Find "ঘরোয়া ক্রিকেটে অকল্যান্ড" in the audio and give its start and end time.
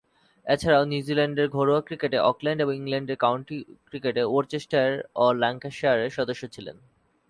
1.49-2.59